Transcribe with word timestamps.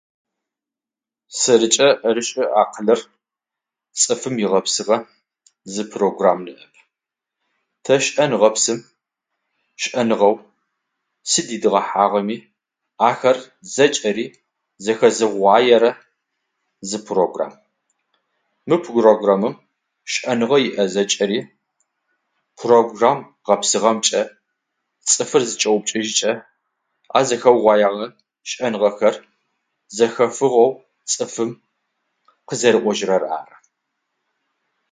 Сэрыкӏэ 1.39 1.89
ӏэрышӏэ 2.01 2.43
акъылыр 2.61 2.99
цӏыфым 3.99 4.35
игъэпсыгъэ 4.45 4.97
зы 5.73 5.83
програм. 5.91 6.41
Тэ 7.83 7.95
шӏэн 8.05 8.31
гъэпсым 8.41 8.79
шӏэныгъэу 9.81 10.35
сыд 11.29 11.47
идгъэхьэгъэми 11.55 12.37
ахэр 13.09 13.37
зэкӏэри 13.73 14.25
зэхэзыууаерэ 14.83 15.91
зы 16.89 16.97
програм. 17.07 17.53
Мы 18.67 18.75
програмым 18.85 19.55
шӏэныгъэ 20.13 20.57
иӏэ 20.67 20.83
зэкӏэри 20.93 21.39
програм 22.59 23.19
гъэпсыгъэмкӏэ 23.45 24.21
цӏыфыр 25.09 25.43
зычӏэупкӏэжьыкӏэ 25.49 26.31
а 27.17 27.19
зэхэоягъэр 27.27 28.11
шӏэныгъэхэр 28.49 29.15
зэхэфыгъэу 29.95 30.71
цӏыфым 31.11 31.51
къызэрэӏожьырэр 32.47 33.23
ары. 33.39 33.55